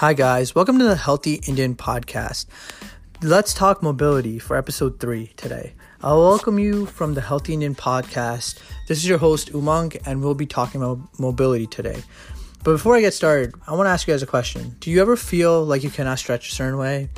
Hi, 0.00 0.12
guys. 0.12 0.54
Welcome 0.54 0.78
to 0.78 0.84
the 0.84 0.94
Healthy 0.94 1.40
Indian 1.46 1.74
Podcast. 1.74 2.44
Let's 3.22 3.54
talk 3.54 3.82
mobility 3.82 4.38
for 4.38 4.54
episode 4.54 5.00
three 5.00 5.28
today. 5.38 5.72
I'll 6.02 6.20
welcome 6.20 6.58
you 6.58 6.84
from 6.84 7.14
the 7.14 7.22
Healthy 7.22 7.54
Indian 7.54 7.74
Podcast. 7.74 8.60
This 8.88 8.98
is 8.98 9.08
your 9.08 9.16
host, 9.16 9.54
Umang, 9.54 9.98
and 10.04 10.20
we'll 10.20 10.34
be 10.34 10.44
talking 10.44 10.82
about 10.82 10.98
mobility 11.18 11.66
today. 11.66 12.02
But 12.62 12.72
before 12.72 12.94
I 12.94 13.00
get 13.00 13.14
started, 13.14 13.54
I 13.66 13.72
want 13.72 13.86
to 13.86 13.90
ask 13.90 14.06
you 14.06 14.12
guys 14.12 14.22
a 14.22 14.26
question. 14.26 14.76
Do 14.80 14.90
you 14.90 15.00
ever 15.00 15.16
feel 15.16 15.64
like 15.64 15.82
you 15.82 15.88
cannot 15.88 16.18
stretch 16.18 16.50
a 16.50 16.54
certain 16.54 16.76
way? 16.76 17.08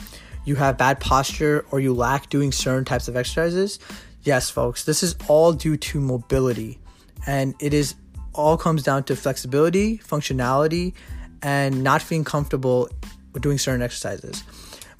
You 0.44 0.54
have 0.54 0.78
bad 0.78 1.00
posture 1.00 1.66
or 1.72 1.80
you 1.80 1.92
lack 1.92 2.28
doing 2.28 2.52
certain 2.52 2.84
types 2.84 3.08
of 3.08 3.16
exercises? 3.16 3.80
Yes, 4.22 4.50
folks, 4.50 4.84
this 4.84 5.02
is 5.02 5.16
all 5.26 5.52
due 5.52 5.76
to 5.76 5.98
mobility. 6.00 6.78
And 7.26 7.56
it 7.58 7.74
is 7.74 7.96
all 8.34 8.56
comes 8.56 8.84
down 8.84 9.02
to 9.02 9.16
flexibility, 9.16 9.98
functionality, 9.98 10.94
and 11.42 11.82
not 11.82 12.02
feeling 12.02 12.24
comfortable 12.24 12.88
doing 13.40 13.58
certain 13.58 13.82
exercises. 13.82 14.42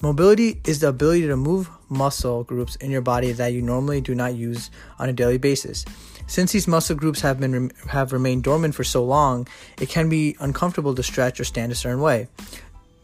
Mobility 0.01 0.61
is 0.65 0.79
the 0.79 0.87
ability 0.87 1.27
to 1.27 1.35
move 1.35 1.69
muscle 1.89 2.45
groups 2.45 2.77
in 2.77 2.89
your 2.89 3.01
body 3.01 3.33
that 3.33 3.51
you 3.51 3.61
normally 3.61 3.99
do 3.99 4.15
not 4.15 4.33
use 4.33 4.71
on 4.97 5.09
a 5.09 5.13
daily 5.13 5.37
basis. 5.37 5.83
Since 6.27 6.53
these 6.53 6.67
muscle 6.67 6.95
groups 6.95 7.19
have 7.21 7.39
been 7.39 7.71
have 7.87 8.13
remained 8.13 8.43
dormant 8.43 8.75
for 8.75 8.85
so 8.85 9.03
long, 9.03 9.47
it 9.81 9.89
can 9.89 10.07
be 10.07 10.37
uncomfortable 10.39 10.95
to 10.95 11.03
stretch 11.03 11.39
or 11.39 11.43
stand 11.43 11.71
a 11.71 11.75
certain 11.75 11.99
way. 11.99 12.29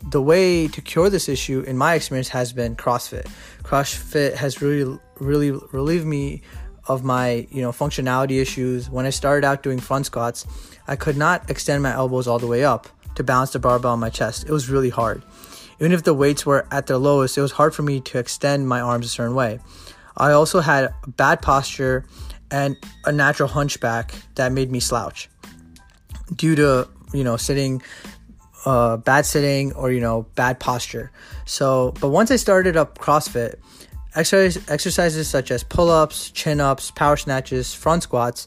The 0.10 0.22
way 0.22 0.68
to 0.70 0.82
cure 0.82 1.10
this 1.10 1.28
issue, 1.28 1.62
in 1.62 1.78
my 1.78 1.96
experience, 1.96 2.30
has 2.30 2.54
been 2.54 2.76
CrossFit. 2.76 3.28
CrossFit 3.64 4.36
has 4.36 4.62
really, 4.62 4.98
really 5.20 5.52
relieved 5.74 6.06
me 6.06 6.44
of 6.88 7.04
my, 7.04 7.48
you 7.50 7.62
know, 7.62 7.72
functionality 7.72 8.40
issues. 8.40 8.90
When 8.90 9.06
I 9.06 9.10
started 9.10 9.46
out 9.46 9.64
doing 9.64 9.80
front 9.80 10.06
squats, 10.06 10.46
I 10.88 10.96
could 10.96 11.18
not 11.18 11.50
extend 11.50 11.82
my 11.82 11.92
elbows 11.92 12.28
all 12.28 12.40
the 12.40 12.48
way 12.48 12.64
up 12.64 12.88
to 13.16 13.24
balance 13.24 13.52
the 13.52 13.60
barbell 13.60 13.94
on 13.94 14.00
my 14.00 14.10
chest. 14.10 14.46
It 14.46 14.52
was 14.52 14.70
really 14.70 14.90
hard. 14.90 15.24
Even 15.80 15.92
if 15.92 16.04
the 16.04 16.14
weights 16.14 16.46
were 16.46 16.68
at 16.72 16.88
their 16.88 16.98
lowest, 16.98 17.38
it 17.38 17.42
was 17.42 17.52
hard 17.52 17.76
for 17.76 17.84
me 17.84 18.00
to 18.02 18.18
extend 18.18 18.68
my 18.68 18.80
arms 18.80 19.06
a 19.06 19.10
certain 19.10 19.36
way. 19.36 19.60
I 20.16 20.32
also 20.32 20.62
had 20.62 20.94
bad 21.08 21.42
posture 21.42 22.06
and 22.50 22.78
a 23.04 23.12
natural 23.12 23.50
hunchback 23.50 24.14
that 24.36 24.52
made 24.52 24.72
me 24.72 24.80
slouch 24.80 25.30
due 26.34 26.56
to, 26.56 26.88
you 27.14 27.24
know, 27.24 27.36
sitting 27.36 27.82
uh, 28.66 28.98
bad 28.98 29.26
sitting 29.26 29.74
or 29.74 29.92
you 29.92 30.02
know 30.02 30.24
bad 30.36 30.60
posture. 30.60 31.12
So, 31.46 31.94
but 32.02 32.10
once 32.10 32.32
I 32.32 32.36
started 32.36 32.76
up 32.76 32.98
CrossFit, 32.98 33.56
exercise, 34.16 34.70
exercises 34.70 35.28
such 35.28 35.52
as 35.52 35.64
pull-ups, 35.64 36.32
chin-ups, 36.32 36.92
power 36.92 37.18
snatches, 37.18 37.74
front 37.74 38.04
squats, 38.04 38.46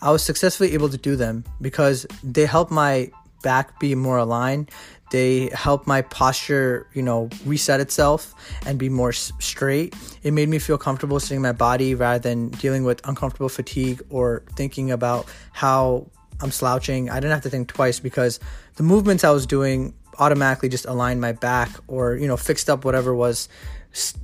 I 0.00 0.10
was 0.10 0.22
successfully 0.22 0.74
able 0.74 0.88
to 0.88 0.96
do 0.96 1.16
them 1.16 1.44
because 1.60 2.06
they 2.22 2.46
help 2.46 2.70
my 2.70 3.10
back 3.46 3.78
be 3.78 3.94
more 3.94 4.18
aligned. 4.18 4.72
They 5.12 5.50
help 5.54 5.86
my 5.86 6.02
posture, 6.02 6.88
you 6.94 7.02
know, 7.02 7.30
reset 7.44 7.78
itself 7.78 8.34
and 8.66 8.76
be 8.76 8.88
more 8.88 9.12
straight. 9.12 9.94
It 10.24 10.32
made 10.32 10.48
me 10.48 10.58
feel 10.58 10.78
comfortable 10.78 11.20
sitting 11.20 11.42
my 11.42 11.52
body 11.52 11.94
rather 11.94 12.18
than 12.18 12.48
dealing 12.48 12.82
with 12.82 13.06
uncomfortable 13.06 13.48
fatigue 13.48 14.02
or 14.10 14.42
thinking 14.56 14.90
about 14.90 15.26
how 15.52 16.10
I'm 16.40 16.50
slouching. 16.50 17.08
I 17.08 17.20
didn't 17.20 17.34
have 17.34 17.44
to 17.44 17.50
think 17.50 17.68
twice 17.68 18.00
because 18.00 18.40
the 18.74 18.82
movements 18.82 19.22
I 19.22 19.30
was 19.30 19.46
doing 19.46 19.94
automatically 20.18 20.68
just 20.68 20.86
aligned 20.86 21.20
my 21.20 21.30
back 21.30 21.70
or, 21.86 22.16
you 22.16 22.26
know, 22.26 22.36
fixed 22.36 22.68
up 22.68 22.84
whatever 22.84 23.14
was, 23.14 23.48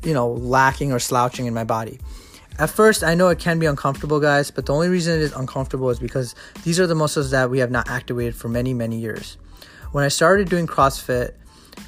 you 0.03 0.15
know, 0.15 0.33
lacking 0.33 0.91
or 0.91 0.99
slouching 0.99 1.47
in 1.47 1.55
my 1.55 1.65
body. 1.65 2.01
At 2.59 2.71
first, 2.71 3.03
I 3.03 3.15
know 3.15 3.29
it 3.29 3.39
can 3.39 3.59
be 3.59 3.67
uncomfortable, 3.67 4.21
guys, 4.21 4.51
but 4.51 4.67
the 4.67 4.75
only 4.75 4.89
reason 4.89 5.15
it 5.15 5.23
is 5.23 5.33
uncomfortable 5.33 5.91
is 5.91 5.99
because 5.99 6.35
these 6.65 6.79
are 6.79 6.87
the 6.87 6.95
muscles 6.95 7.31
that 7.31 7.51
we 7.51 7.59
have 7.59 7.71
not 7.71 7.89
activated 7.89 8.35
for 8.35 8.49
many, 8.49 8.75
many 8.75 8.99
years. 8.99 9.39
When 9.93 10.05
I 10.05 10.09
started 10.09 10.49
doing 10.49 10.67
CrossFit, 10.67 11.33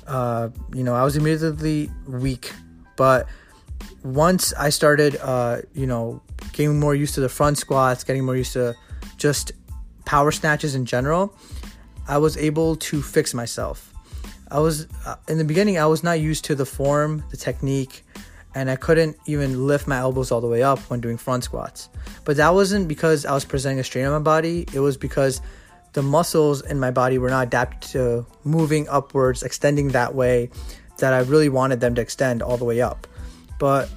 uh, 0.06 0.48
you 0.72 0.82
know, 0.82 0.94
I 0.94 1.04
was 1.04 1.16
immediately 1.16 1.90
weak, 2.06 2.52
but 2.96 3.28
once 4.02 4.52
I 4.54 4.70
started, 4.70 5.16
uh, 5.22 5.62
you 5.74 5.86
know, 5.86 6.22
getting 6.52 6.78
more 6.78 6.94
used 6.94 7.14
to 7.14 7.20
the 7.20 7.28
front 7.28 7.58
squats, 7.58 8.04
getting 8.04 8.24
more 8.24 8.36
used 8.36 8.52
to 8.54 8.74
just 9.16 9.52
power 10.04 10.30
snatches 10.30 10.74
in 10.74 10.84
general, 10.84 11.34
I 12.08 12.18
was 12.18 12.36
able 12.36 12.76
to 12.76 13.02
fix 13.02 13.34
myself. 13.34 13.92
I 14.50 14.60
was 14.60 14.86
uh, 15.06 15.16
in 15.28 15.38
the 15.38 15.44
beginning, 15.44 15.78
I 15.78 15.86
was 15.86 16.02
not 16.02 16.20
used 16.20 16.44
to 16.46 16.54
the 16.54 16.66
form, 16.66 17.24
the 17.30 17.36
technique, 17.36 18.04
and 18.54 18.70
I 18.70 18.76
couldn't 18.76 19.16
even 19.26 19.66
lift 19.66 19.86
my 19.86 19.98
elbows 19.98 20.30
all 20.30 20.40
the 20.40 20.46
way 20.46 20.62
up 20.62 20.78
when 20.90 21.00
doing 21.00 21.16
front 21.16 21.44
squats. 21.44 21.88
But 22.24 22.36
that 22.36 22.54
wasn't 22.54 22.88
because 22.88 23.26
I 23.26 23.32
was 23.32 23.44
presenting 23.44 23.80
a 23.80 23.84
strain 23.84 24.06
on 24.06 24.12
my 24.12 24.18
body, 24.18 24.66
it 24.72 24.80
was 24.80 24.96
because 24.96 25.40
the 25.92 26.02
muscles 26.02 26.60
in 26.62 26.78
my 26.78 26.90
body 26.90 27.18
were 27.18 27.30
not 27.30 27.46
adapted 27.46 27.90
to 27.92 28.26
moving 28.44 28.88
upwards, 28.88 29.42
extending 29.42 29.88
that 29.88 30.14
way 30.14 30.50
that 30.98 31.12
I 31.12 31.20
really 31.20 31.48
wanted 31.48 31.80
them 31.80 31.94
to 31.94 32.00
extend 32.00 32.42
all 32.42 32.56
the 32.56 32.64
way 32.64 32.80
up. 32.80 33.06
But 33.58 33.88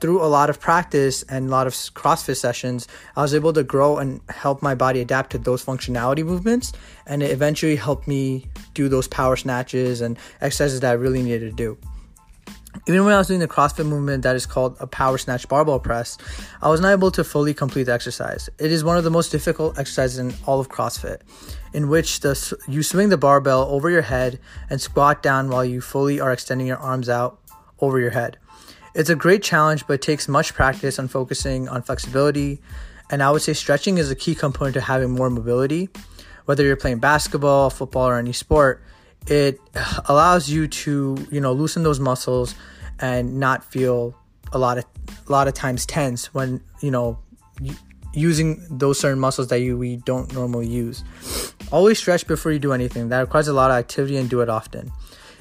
through 0.00 0.22
a 0.22 0.28
lot 0.28 0.50
of 0.50 0.60
practice 0.60 1.22
and 1.24 1.48
a 1.48 1.50
lot 1.50 1.66
of 1.66 1.72
CrossFit 1.72 2.36
sessions, 2.36 2.86
I 3.16 3.22
was 3.22 3.34
able 3.34 3.52
to 3.54 3.62
grow 3.62 3.96
and 3.96 4.20
help 4.28 4.62
my 4.62 4.74
body 4.74 5.00
adapt 5.00 5.32
to 5.32 5.38
those 5.38 5.64
functionality 5.64 6.24
movements. 6.24 6.72
And 7.06 7.22
it 7.22 7.30
eventually 7.30 7.76
helped 7.76 8.06
me 8.06 8.46
do 8.74 8.88
those 8.90 9.08
power 9.08 9.36
snatches 9.36 10.02
and 10.02 10.18
exercises 10.42 10.80
that 10.80 10.90
I 10.90 10.94
really 10.94 11.22
needed 11.22 11.50
to 11.50 11.52
do 11.52 11.78
even 12.88 13.04
when 13.04 13.14
I 13.14 13.18
was 13.18 13.26
doing 13.26 13.40
the 13.40 13.48
CrossFit 13.48 13.86
movement 13.86 14.22
that 14.22 14.36
is 14.36 14.46
called 14.46 14.76
a 14.78 14.86
power 14.86 15.18
snatch 15.18 15.48
barbell 15.48 15.80
press, 15.80 16.16
I 16.62 16.68
was 16.68 16.80
not 16.80 16.92
able 16.92 17.10
to 17.12 17.24
fully 17.24 17.52
complete 17.52 17.84
the 17.84 17.92
exercise. 17.92 18.48
It 18.58 18.70
is 18.70 18.84
one 18.84 18.96
of 18.96 19.02
the 19.02 19.10
most 19.10 19.30
difficult 19.30 19.76
exercises 19.76 20.18
in 20.18 20.32
all 20.46 20.60
of 20.60 20.68
CrossFit, 20.68 21.22
in 21.72 21.88
which 21.88 22.20
the, 22.20 22.56
you 22.68 22.84
swing 22.84 23.08
the 23.08 23.18
barbell 23.18 23.62
over 23.62 23.90
your 23.90 24.02
head 24.02 24.38
and 24.70 24.80
squat 24.80 25.20
down 25.20 25.50
while 25.50 25.64
you 25.64 25.80
fully 25.80 26.20
are 26.20 26.32
extending 26.32 26.68
your 26.68 26.78
arms 26.78 27.08
out 27.08 27.40
over 27.80 27.98
your 27.98 28.10
head. 28.10 28.38
It's 28.94 29.10
a 29.10 29.16
great 29.16 29.42
challenge, 29.42 29.86
but 29.88 29.94
it 29.94 30.02
takes 30.02 30.28
much 30.28 30.54
practice 30.54 30.98
on 31.00 31.08
focusing 31.08 31.68
on 31.68 31.82
flexibility. 31.82 32.60
And 33.10 33.20
I 33.20 33.32
would 33.32 33.42
say 33.42 33.52
stretching 33.52 33.98
is 33.98 34.12
a 34.12 34.16
key 34.16 34.34
component 34.36 34.74
to 34.74 34.80
having 34.80 35.10
more 35.10 35.28
mobility. 35.28 35.88
Whether 36.44 36.62
you're 36.62 36.76
playing 36.76 37.00
basketball, 37.00 37.70
football, 37.70 38.08
or 38.08 38.16
any 38.16 38.32
sport, 38.32 38.82
it 39.26 39.60
allows 40.06 40.48
you 40.48 40.68
to 40.68 41.26
you 41.30 41.40
know 41.40 41.52
loosen 41.52 41.82
those 41.82 41.98
muscles 41.98 42.54
and 43.00 43.38
not 43.38 43.64
feel 43.64 44.14
a 44.52 44.58
lot 44.58 44.78
of 44.78 44.84
a 45.26 45.32
lot 45.32 45.48
of 45.48 45.54
times 45.54 45.86
tense 45.86 46.32
when 46.34 46.60
you 46.80 46.90
know 46.90 47.18
using 48.12 48.64
those 48.70 48.98
certain 48.98 49.18
muscles 49.18 49.48
that 49.48 49.60
you 49.60 49.76
we 49.76 49.96
don't 49.96 50.32
normally 50.32 50.66
use 50.66 51.04
always 51.70 51.98
stretch 51.98 52.26
before 52.26 52.52
you 52.52 52.58
do 52.58 52.72
anything 52.72 53.08
that 53.08 53.20
requires 53.20 53.48
a 53.48 53.52
lot 53.52 53.70
of 53.70 53.76
activity 53.76 54.16
and 54.16 54.30
do 54.30 54.40
it 54.40 54.48
often 54.48 54.90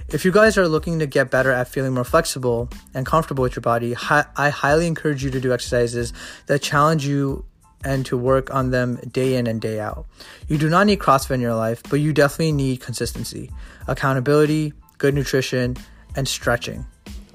if 0.10 0.24
you 0.24 0.32
guys 0.32 0.58
are 0.58 0.68
looking 0.68 1.00
to 1.00 1.08
get 1.08 1.32
better 1.32 1.52
at 1.52 1.68
feeling 1.68 1.94
more 1.94 2.04
flexible 2.04 2.70
and 2.94 3.06
comfortable 3.06 3.42
with 3.44 3.56
your 3.56 3.62
body 3.62 3.94
hi- 3.94 4.26
i 4.36 4.50
highly 4.50 4.88
encourage 4.88 5.24
you 5.24 5.30
to 5.32 5.40
do 5.40 5.54
exercises 5.54 6.14
that 6.48 6.62
challenge 6.62 7.06
you 7.06 7.46
and 7.86 8.06
to 8.08 8.18
work 8.18 8.54
on 8.54 8.72
them 8.72 8.96
day 9.12 9.36
in 9.36 9.46
and 9.46 9.62
day 9.62 9.80
out. 9.80 10.08
You 10.48 10.58
do 10.58 10.70
not 10.70 10.88
need 10.88 11.00
CrossFit 11.00 11.36
in 11.36 11.42
your 11.42 11.54
life, 11.54 11.84
but 11.90 11.98
you 11.98 12.12
definitely 12.12 12.52
need 12.52 12.82
consistency, 12.82 13.52
accountability, 13.88 14.74
good 14.98 15.14
nutrition, 15.14 15.78
and 16.16 16.28
stretching. 16.28 16.86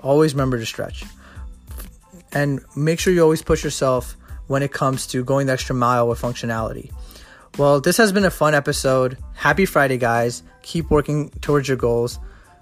Always 0.03 0.35
remember 0.35 0.59
to 0.59 0.67
stretch. 0.67 1.05
And 2.33 2.61
make 2.77 3.01
sure 3.01 3.13
you 3.13 3.23
always 3.23 3.43
push 3.43 3.65
yourself 3.65 4.17
when 4.47 4.63
it 4.63 4.73
comes 4.73 5.07
to 5.09 5.25
going 5.25 5.47
the 5.47 5.53
extra 5.53 5.75
mile 5.75 6.09
with 6.09 6.21
functionality. 6.21 6.91
Well, 7.59 7.81
this 7.81 7.97
has 7.97 8.13
been 8.13 8.25
a 8.25 8.31
fun 8.31 8.55
episode. 8.55 9.19
Happy 9.35 9.67
Friday, 9.67 9.99
guys. 9.99 10.43
Keep 10.63 10.91
working 10.91 11.31
towards 11.41 11.69
your 11.69 11.77
goals. 11.77 12.19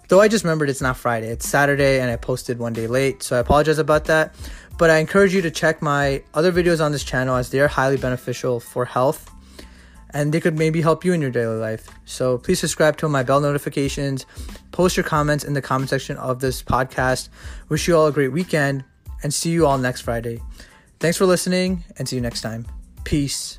Though 0.08 0.20
I 0.20 0.28
just 0.28 0.44
remembered 0.44 0.70
it's 0.70 0.80
not 0.80 0.96
Friday, 0.96 1.28
it's 1.28 1.46
Saturday, 1.46 2.00
and 2.00 2.10
I 2.10 2.16
posted 2.16 2.58
one 2.58 2.72
day 2.72 2.86
late, 2.86 3.22
so 3.22 3.36
I 3.36 3.40
apologize 3.40 3.78
about 3.78 4.06
that. 4.06 4.34
But 4.78 4.88
I 4.88 4.98
encourage 4.98 5.34
you 5.34 5.42
to 5.42 5.50
check 5.50 5.82
my 5.82 6.22
other 6.32 6.50
videos 6.50 6.82
on 6.82 6.92
this 6.92 7.04
channel 7.04 7.36
as 7.36 7.50
they 7.50 7.60
are 7.60 7.68
highly 7.68 7.98
beneficial 7.98 8.58
for 8.58 8.86
health 8.86 9.30
and 10.10 10.32
they 10.32 10.40
could 10.40 10.58
maybe 10.58 10.80
help 10.80 11.04
you 11.04 11.12
in 11.12 11.20
your 11.20 11.30
daily 11.30 11.56
life. 11.56 11.88
So 12.04 12.38
please 12.38 12.60
subscribe 12.60 12.96
to 12.98 13.08
my 13.08 13.22
bell 13.22 13.40
notifications, 13.40 14.26
post 14.72 14.96
your 14.96 15.04
comments 15.04 15.44
in 15.44 15.54
the 15.54 15.62
comment 15.62 15.90
section 15.90 16.16
of 16.16 16.40
this 16.40 16.62
podcast. 16.62 17.28
Wish 17.68 17.88
you 17.88 17.96
all 17.96 18.06
a 18.06 18.12
great 18.12 18.32
weekend 18.32 18.84
and 19.22 19.32
see 19.32 19.50
you 19.50 19.66
all 19.66 19.78
next 19.78 20.02
Friday. 20.02 20.40
Thanks 21.00 21.16
for 21.16 21.26
listening 21.26 21.84
and 21.96 22.08
see 22.08 22.16
you 22.16 22.22
next 22.22 22.40
time. 22.40 22.66
Peace. 23.04 23.58